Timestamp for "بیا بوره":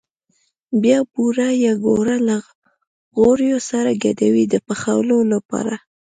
0.81-1.49